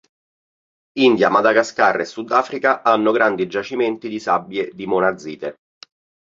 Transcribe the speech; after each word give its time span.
India, 1.07 1.29
Madagascar 1.29 1.99
e 1.99 2.05
Sudafrica 2.05 2.81
hanno 2.81 3.11
grandi 3.11 3.45
giacimenti 3.45 4.09
di 4.09 4.19
sabbie 4.19 4.71
di 4.73 4.87
monazite. 4.87 5.55